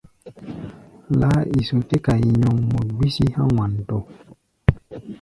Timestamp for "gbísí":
2.95-3.25